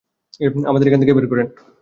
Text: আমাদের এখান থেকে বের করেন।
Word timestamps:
আমাদের 0.65 0.87
এখান 0.87 0.99
থেকে 1.01 1.15
বের 1.15 1.27
করেন। 1.27 1.47